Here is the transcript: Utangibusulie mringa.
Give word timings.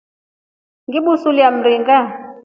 Utangibusulie 0.87 1.47
mringa. 1.57 1.99